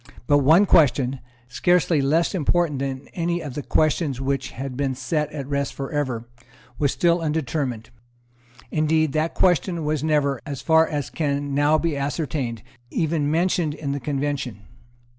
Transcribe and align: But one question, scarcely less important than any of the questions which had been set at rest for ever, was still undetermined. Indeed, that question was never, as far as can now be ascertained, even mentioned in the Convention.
But 0.25 0.39
one 0.39 0.65
question, 0.65 1.19
scarcely 1.47 2.01
less 2.01 2.33
important 2.33 2.79
than 2.79 3.07
any 3.13 3.39
of 3.39 3.53
the 3.53 3.61
questions 3.61 4.19
which 4.19 4.49
had 4.49 4.75
been 4.75 4.95
set 4.95 5.31
at 5.31 5.45
rest 5.45 5.75
for 5.75 5.91
ever, 5.91 6.25
was 6.79 6.91
still 6.91 7.21
undetermined. 7.21 7.91
Indeed, 8.71 9.13
that 9.13 9.35
question 9.35 9.85
was 9.85 10.03
never, 10.03 10.41
as 10.43 10.59
far 10.63 10.87
as 10.87 11.11
can 11.11 11.53
now 11.53 11.77
be 11.77 11.95
ascertained, 11.95 12.63
even 12.89 13.29
mentioned 13.29 13.75
in 13.75 13.91
the 13.91 13.99
Convention. 13.99 14.61